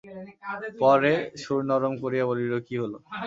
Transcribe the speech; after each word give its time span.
পরে 0.81 1.11
সুর 1.41 1.61
নরম 1.69 1.93
করিয়া 2.03 2.25
বলিল, 2.29 2.53
কি 2.67 2.75
হল? 2.81 2.93